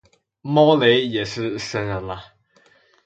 [0.41, 2.33] 猫雷也是神人了